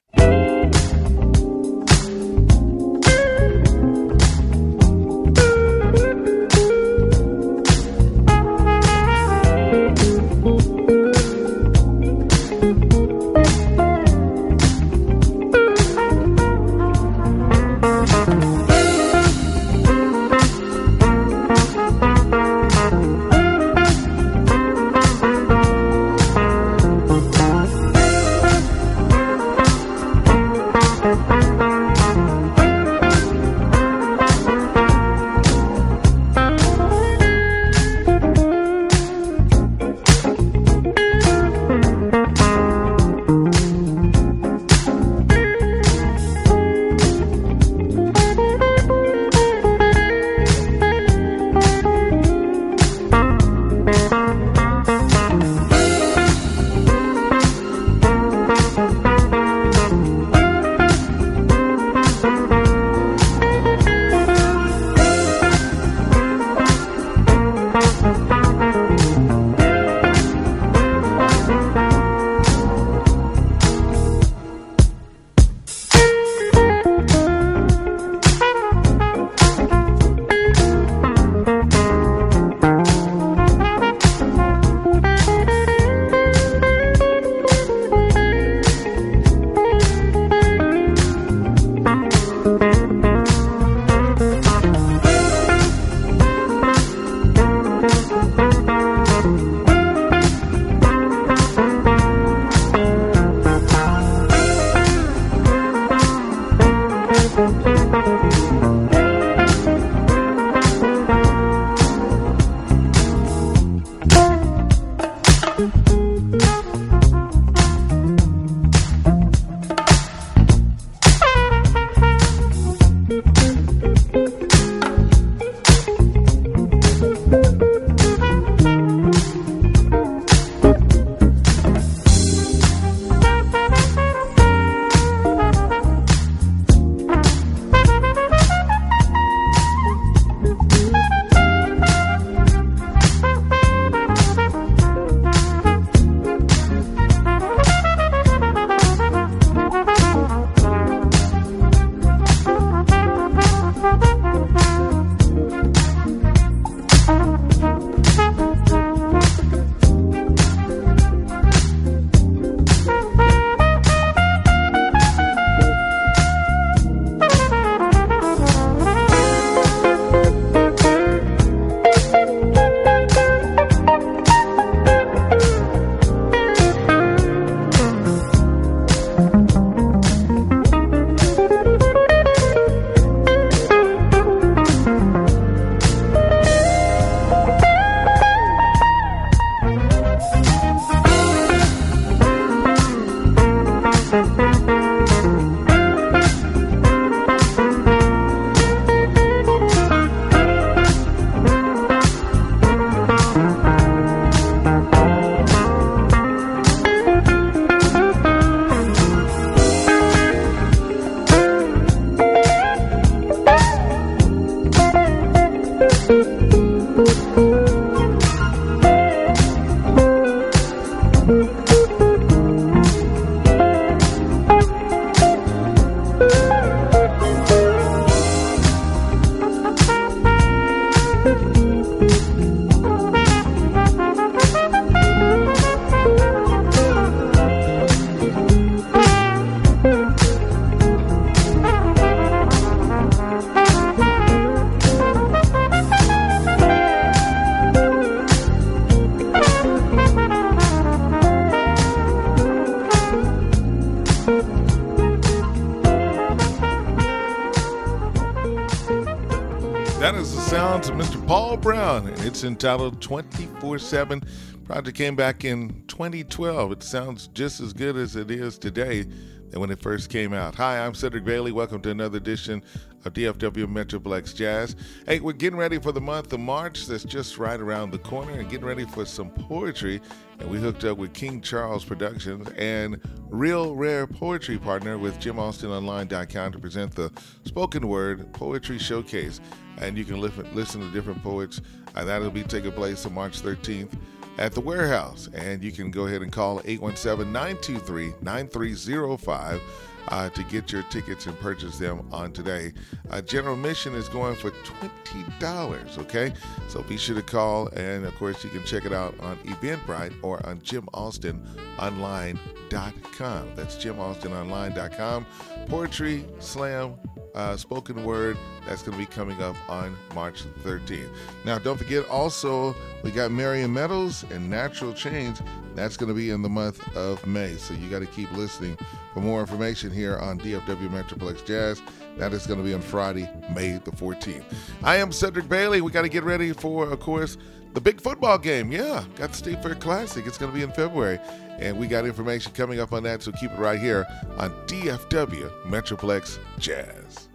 It's 262.40 262.46
entitled 262.46 263.02
24 263.02 263.80
7. 263.80 264.24
Project 264.64 264.98
came 264.98 265.14
back 265.14 265.44
in 265.44 265.84
2012. 265.90 266.72
It 266.72 266.84
sounds 266.84 267.28
just 267.34 267.60
as 267.60 267.74
good 267.74 267.98
as 267.98 268.16
it 268.16 268.32
is 268.32 268.58
today 268.58 269.02
than 269.50 269.60
when 269.60 269.70
it 269.70 269.82
first 269.82 270.10
came 270.10 270.32
out. 270.32 270.56
Hi, 270.56 270.80
I'm 270.80 270.94
Cedric 270.94 271.26
Bailey. 271.26 271.52
Welcome 271.52 271.82
to 271.82 271.90
another 271.90 272.16
edition 272.16 272.64
of 273.10 273.14
DFW 273.38 273.66
Metroplex 273.66 274.36
Jazz. 274.36 274.76
Hey, 275.06 275.20
we're 275.20 275.34
getting 275.34 275.58
ready 275.58 275.80
for 275.80 275.92
the 275.92 276.02
month 276.02 276.32
of 276.32 276.40
March 276.40 276.86
that's 276.86 277.04
just 277.04 277.38
right 277.38 277.60
around 277.60 277.92
the 277.92 277.98
corner 277.98 278.34
and 278.34 278.50
getting 278.50 278.66
ready 278.66 278.86
for 278.86 279.06
some 279.06 279.32
poetry. 279.32 280.00
And 280.40 280.50
we 280.50 280.60
hooked 280.60 280.84
up 280.86 280.98
with 280.98 281.14
King 281.14 281.42
Charles 281.42 281.84
Productions 281.84 282.48
and 282.58 283.02
Real 283.30 283.76
Rare 283.76 284.06
Poetry 284.06 284.58
partner 284.58 284.98
with 284.98 285.20
JimAustinOnline.com 285.20 286.52
to 286.52 286.60
present 286.60 286.96
the 286.96 287.12
spoken 287.46 287.88
word 287.88 288.32
poetry 288.34 288.78
showcase. 288.78 289.42
And 289.80 289.98
you 289.98 290.06
can 290.06 290.20
listen 290.22 290.82
to 290.82 290.92
different 290.92 291.24
poets. 291.24 291.62
And 291.96 292.08
that'll 292.08 292.30
be 292.30 292.44
taking 292.44 292.72
place 292.72 293.06
on 293.06 293.14
March 293.14 293.42
13th 293.42 293.92
at 294.38 294.54
the 294.54 294.62
warehouse. 294.62 295.30
And 295.34 295.64
you 295.64 295.72
can 295.72 295.90
go 295.90 296.06
ahead 296.06 296.22
and 296.22 296.32
call 296.32 296.62
817 296.64 297.32
923 297.32 298.14
9305 298.22 299.62
uh, 300.08 300.30
to 300.30 300.44
get 300.44 300.72
your 300.72 300.84
tickets 300.84 301.26
and 301.28 301.38
purchase 301.40 301.78
them 301.78 302.08
on 302.12 302.32
today. 302.32 302.72
Uh, 303.10 303.22
general 303.22 303.56
admission 303.56 303.94
is 303.94 304.08
going 304.10 304.36
for 304.36 304.52
$20, 304.52 305.98
okay? 306.00 306.34
So 306.68 306.82
be 306.84 306.98
sure 306.98 307.16
to 307.16 307.22
call, 307.22 307.68
and 307.70 308.06
of 308.06 308.14
course, 308.16 308.44
you 308.44 308.50
can 308.50 308.64
check 308.64 308.86
it 308.86 308.94
out 308.94 309.18
on 309.20 309.38
Eventbrite 309.40 310.14
or 310.24 310.46
on 310.46 310.60
JimAustinOnline.com. 310.62 313.56
That's 313.56 313.76
JimAustinOnline.com. 313.76 315.26
Poetry, 315.68 316.26
slam, 316.40 316.96
uh, 317.36 317.56
spoken 317.58 318.04
word 318.04 318.38
that's 318.66 318.82
going 318.82 318.98
to 318.98 318.98
be 318.98 319.06
coming 319.06 319.42
up 319.42 319.56
on 319.70 319.96
March 320.14 320.44
13th. 320.64 321.10
Now, 321.46 321.58
don't 321.58 321.78
forget 321.78 322.08
also, 322.10 322.76
we 323.04 323.12
got 323.12 323.32
Marion 323.32 323.74
Meadows 323.74 324.24
and 324.32 324.50
Natural 324.50 324.94
Change. 324.94 325.40
That's 325.76 325.98
going 325.98 326.10
to 326.10 326.16
be 326.16 326.32
in 326.32 326.42
the 326.42 326.50
month 326.50 326.96
of 326.96 327.26
May. 327.26 327.56
So 327.56 327.74
you 327.74 327.90
got 327.90 328.00
to 328.00 328.06
keep 328.08 328.32
listening 328.34 328.78
for 329.14 329.22
more 329.22 329.40
information 329.42 329.92
here 329.92 330.18
on 330.18 330.40
DFW 330.40 330.90
Metroplex 330.90 331.46
Jazz. 331.46 331.82
That 332.18 332.34
is 332.34 332.46
going 332.46 332.60
to 332.60 332.66
be 332.66 332.74
on 332.74 332.82
Friday, 332.82 333.30
May 333.56 333.74
the 333.78 333.92
14th. 333.92 334.44
I 334.84 334.98
am 334.98 335.12
Cedric 335.12 335.48
Bailey. 335.48 335.82
We 335.82 335.92
got 335.92 336.02
to 336.02 336.10
get 336.10 336.24
ready 336.24 336.52
for, 336.52 336.92
of 336.92 337.00
course, 337.00 337.38
the 337.74 337.82
big 337.82 338.02
football 338.02 338.38
game. 338.38 338.72
Yeah, 338.72 339.06
got 339.16 339.32
the 339.32 339.38
State 339.38 339.62
Fair 339.64 339.76
Classic. 339.76 340.26
It's 340.26 340.38
going 340.38 340.52
to 340.52 340.56
be 340.56 340.64
in 340.64 340.72
February. 340.72 341.20
And 341.60 341.78
we 341.78 341.88
got 341.88 342.06
information 342.06 342.54
coming 342.54 342.80
up 342.80 342.94
on 342.94 343.04
that, 343.04 343.22
so 343.22 343.32
keep 343.34 343.52
it 343.52 343.60
right 343.60 343.80
here 343.80 344.08
on 344.38 344.52
DFW 344.66 345.52
Metroplex 345.64 346.40
Jazz. 346.58 347.28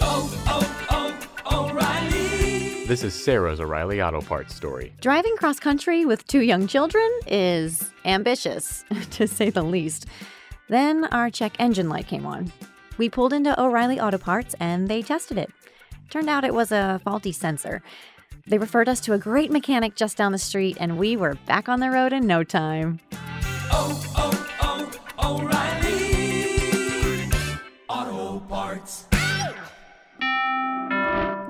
Oh, 0.00 0.30
oh, 0.46 1.26
oh, 1.44 1.68
O'Reilly! 1.68 2.86
This 2.86 3.02
is 3.02 3.12
Sarah's 3.14 3.60
O'Reilly 3.60 4.00
Auto 4.00 4.20
Parts 4.20 4.54
story. 4.54 4.92
Driving 5.00 5.36
cross 5.36 5.58
country 5.58 6.04
with 6.06 6.26
two 6.28 6.42
young 6.42 6.66
children 6.68 7.10
is 7.26 7.90
ambitious, 8.04 8.84
to 9.10 9.26
say 9.26 9.50
the 9.50 9.62
least. 9.62 10.06
Then 10.68 11.04
our 11.06 11.28
check 11.28 11.54
engine 11.58 11.88
light 11.88 12.06
came 12.06 12.24
on. 12.24 12.52
We 12.98 13.08
pulled 13.08 13.32
into 13.32 13.60
O'Reilly 13.60 13.98
Auto 13.98 14.18
Parts 14.18 14.54
and 14.60 14.86
they 14.86 15.02
tested 15.02 15.38
it. 15.38 15.50
Turned 16.08 16.28
out 16.28 16.44
it 16.44 16.54
was 16.54 16.70
a 16.70 17.00
faulty 17.04 17.32
sensor. 17.32 17.82
They 18.46 18.58
referred 18.58 18.88
us 18.88 19.00
to 19.00 19.12
a 19.12 19.18
great 19.18 19.50
mechanic 19.50 19.94
just 19.94 20.16
down 20.16 20.32
the 20.32 20.38
street, 20.38 20.76
and 20.80 20.98
we 20.98 21.16
were 21.16 21.34
back 21.46 21.68
on 21.68 21.80
the 21.80 21.90
road 21.90 22.12
in 22.12 22.26
no 22.26 22.42
time. 22.44 23.00
Oh, 23.70 24.12
oh, 24.16 24.48
oh, 25.18 25.71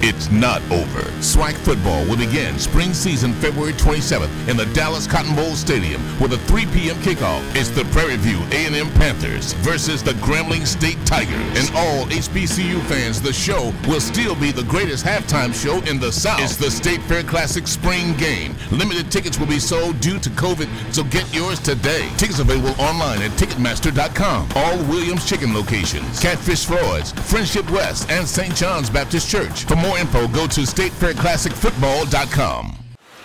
It's 0.00 0.30
not 0.30 0.62
over. 0.70 1.02
SWAC 1.20 1.54
football 1.54 2.04
will 2.06 2.16
begin 2.16 2.58
spring 2.58 2.92
season 2.92 3.32
February 3.34 3.72
27th 3.72 4.48
in 4.48 4.56
the 4.56 4.66
Dallas 4.66 5.06
Cotton 5.06 5.34
Bowl 5.34 5.54
Stadium 5.54 6.02
with 6.20 6.32
a 6.32 6.38
3 6.38 6.66
p.m. 6.66 6.96
kickoff. 6.96 7.42
It's 7.56 7.70
the 7.70 7.84
Prairie 7.86 8.16
View 8.16 8.38
A&M 8.52 8.90
Panthers 8.94 9.52
versus 9.54 10.02
the 10.02 10.12
Grambling 10.12 10.66
State 10.66 10.98
Tigers. 11.06 11.58
And 11.58 11.76
all 11.76 12.04
HBCU 12.06 12.80
fans, 12.82 13.20
the 13.22 13.32
show 13.32 13.72
will 13.88 14.00
still 14.00 14.34
be 14.34 14.52
the 14.52 14.64
greatest 14.64 15.04
halftime 15.04 15.54
show 15.54 15.78
in 15.90 15.98
the 15.98 16.12
South. 16.12 16.40
It's 16.40 16.56
the 16.56 16.70
State 16.70 17.02
Fair 17.02 17.22
Classic 17.22 17.66
spring 17.66 18.16
game. 18.16 18.54
Limited 18.70 19.10
tickets 19.10 19.38
will 19.38 19.46
be 19.46 19.58
sold 19.58 20.00
due 20.00 20.18
to 20.18 20.30
COVID, 20.30 20.68
so 20.92 21.04
get 21.04 21.32
yours 21.34 21.60
today. 21.60 22.08
Tickets 22.16 22.38
available 22.38 22.74
online 22.80 23.22
at 23.22 23.30
Ticketmaster.com. 23.32 24.48
All 24.54 24.76
Williams 24.84 25.26
Chicken 25.26 25.54
locations, 25.54 26.20
Catfish 26.20 26.66
Floyd's, 26.66 27.12
Friendship 27.12 27.70
West, 27.70 28.10
and 28.10 28.26
St. 28.26 28.54
John's 28.54 28.90
Baptist 28.90 29.28
Church. 29.28 29.64
For 29.64 29.76
more 29.76 29.85
info, 29.94 30.26
go 30.28 30.46
to 30.46 30.60
StateFairClassicFootball.com. 30.62 32.76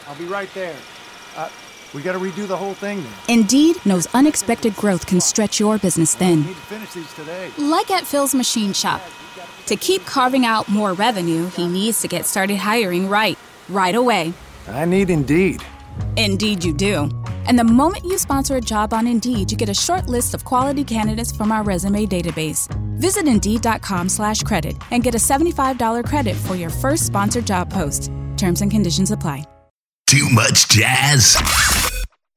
I'll 0.08 0.18
be 0.18 0.26
right 0.26 0.50
there. 0.54 0.76
Uh, 1.36 1.50
we 1.94 2.02
got 2.02 2.14
to 2.14 2.20
redo 2.20 2.48
the 2.48 2.56
whole 2.56 2.74
thing 2.74 3.04
then. 3.04 3.12
Indeed 3.28 3.86
knows 3.86 4.08
unexpected 4.14 4.76
growth 4.76 5.06
can 5.08 5.20
stretch 5.20 5.60
your 5.60 5.78
business 5.78 6.16
thin. 6.16 6.46
Like 7.58 7.92
at 7.92 8.06
Phil's 8.06 8.34
Machine 8.34 8.72
Shop. 8.74 9.02
To 9.68 9.76
keep 9.76 10.06
carving 10.06 10.46
out 10.46 10.70
more 10.70 10.94
revenue, 10.94 11.50
he 11.50 11.68
needs 11.68 12.02
to 12.02 12.08
get 12.08 12.26
started 12.26 12.58
hiring 12.58 13.10
right, 13.10 13.38
right 13.70 13.96
away. 13.96 14.34
I 14.68 14.86
need 14.86 15.10
Indeed. 15.10 15.64
Indeed, 16.18 16.64
you 16.64 16.74
do. 16.74 17.10
And 17.48 17.60
the 17.60 17.64
moment 17.64 18.06
you 18.06 18.18
sponsor 18.18 18.56
a 18.56 18.62
job 18.62 18.94
on 18.94 19.08
Indeed, 19.08 19.52
you 19.52 19.58
get 19.58 19.70
a 19.70 19.74
short 19.74 20.08
list 20.08 20.34
of 20.34 20.46
quality 20.46 20.84
candidates 20.84 21.36
from 21.36 21.52
our 21.52 21.64
resume 21.64 22.06
database. 22.06 22.68
Visit 22.98 23.28
Indeed.com 23.28 24.10
slash 24.10 24.44
credit 24.44 24.78
and 24.92 25.04
get 25.04 25.14
a 25.14 25.20
$75 25.20 26.06
credit 26.06 26.36
for 26.36 26.56
your 26.56 26.70
first 26.70 27.06
sponsored 27.06 27.46
job 27.46 27.70
post. 27.70 28.12
Terms 28.38 28.62
and 28.62 28.72
conditions 28.72 29.12
apply. 29.12 29.44
Too 30.08 30.28
much 30.30 30.68
jazz 30.68 31.38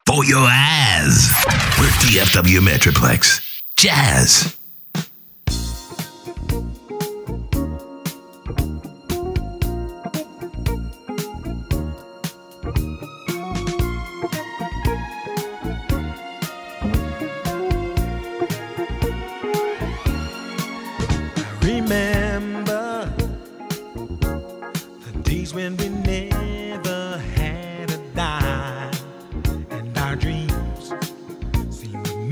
for 0.07 0.25
your 0.25 0.47
ass 0.49 1.45
with 1.81 1.91
DFW 1.95 2.61
Metroplex 2.61 3.45
Jazz. 3.77 4.57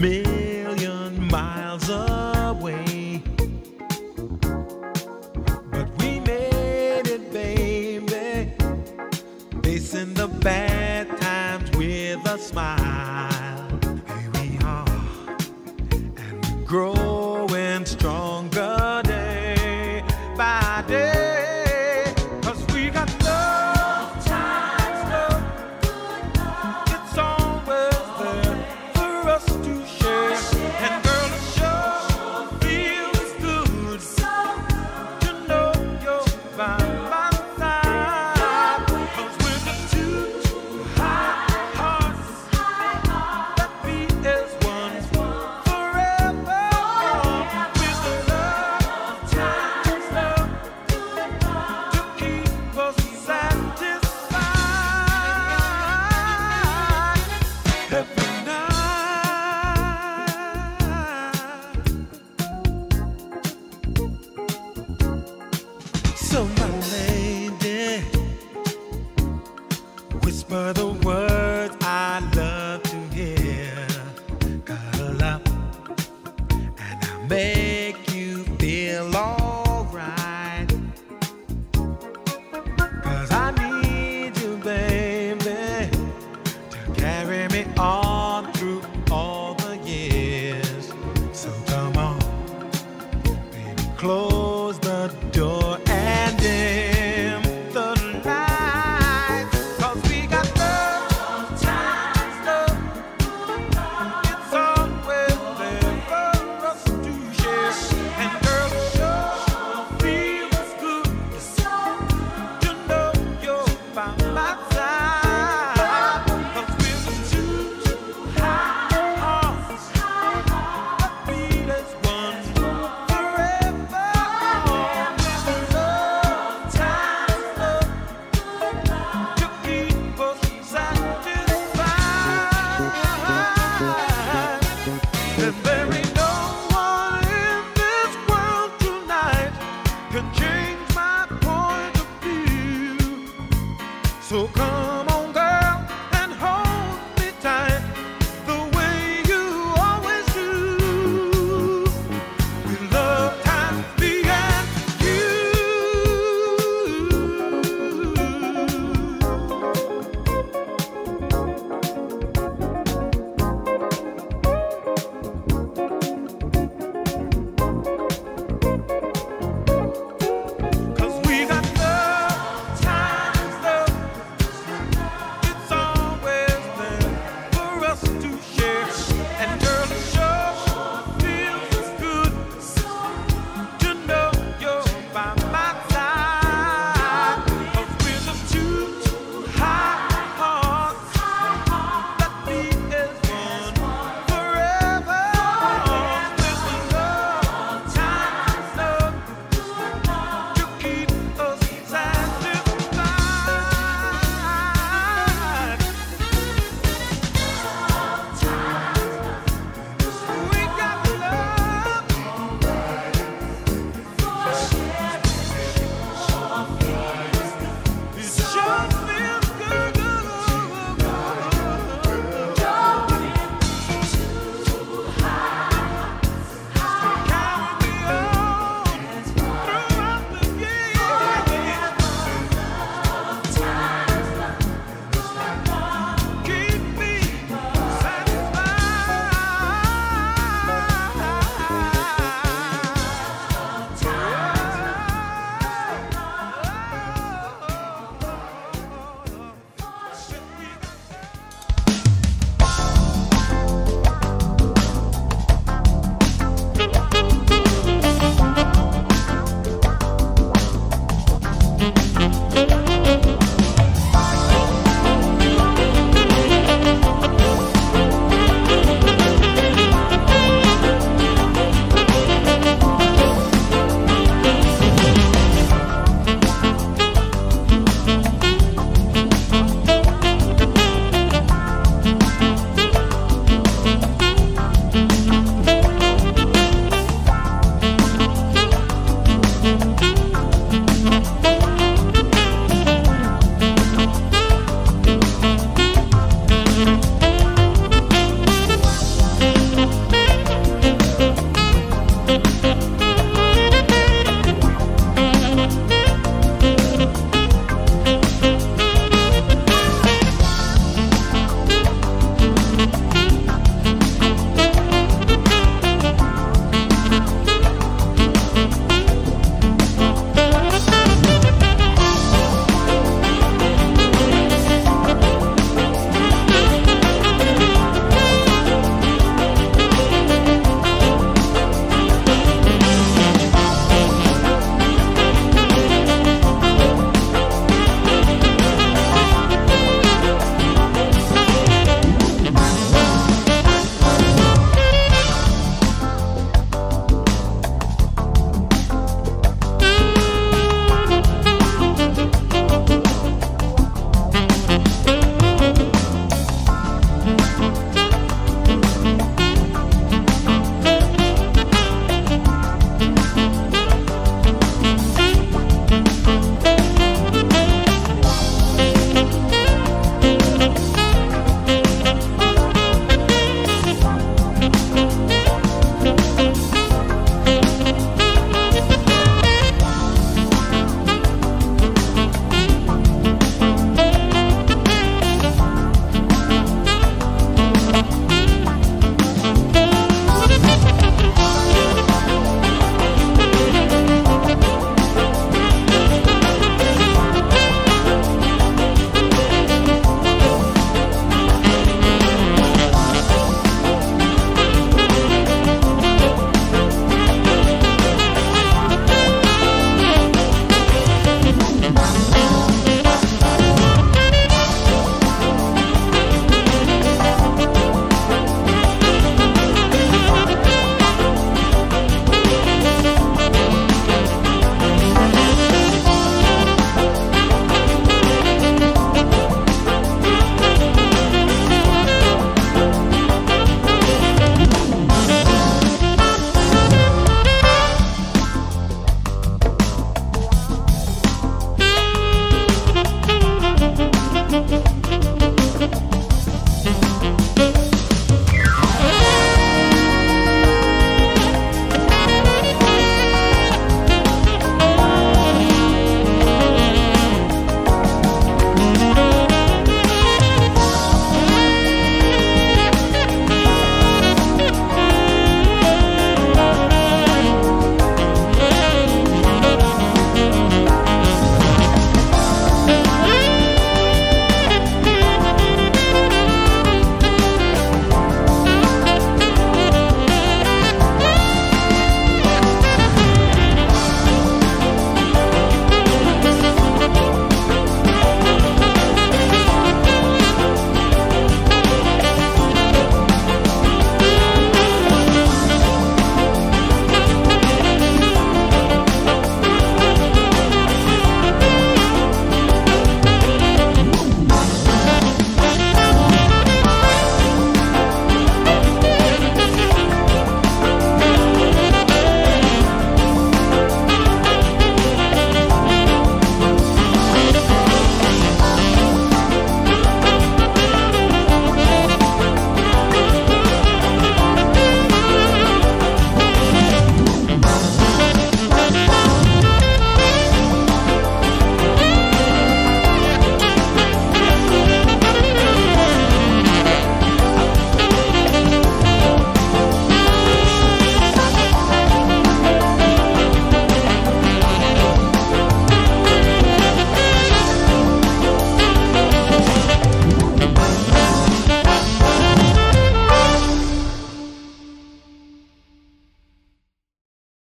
million 0.02 1.28
miles 1.28 1.88
away. 1.88 3.22
But 5.70 5.88
we 6.00 6.18
made 6.18 7.06
it, 7.06 7.32
baby, 7.32 8.52
facing 9.62 10.14
the 10.14 10.26
bad 10.26 11.06
times 11.20 11.70
with 11.76 12.26
a 12.26 12.36
smile. 12.36 12.91